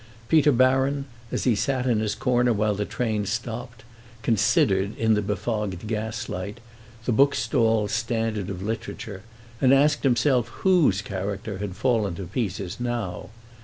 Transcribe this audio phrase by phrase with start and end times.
[0.29, 3.83] Peter Baron, as he sat in his corner while the train stopped,
[4.23, 6.59] considered, in the befogged gaslight,
[7.05, 9.21] the bookstall standard of literature
[9.61, 13.29] and asked himself whose character had fallen to pieces now.